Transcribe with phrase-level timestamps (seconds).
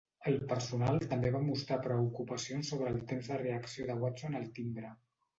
[0.29, 4.95] El personal també va mostrar preocupacions sobre el temps de reacció de Watson al timbre.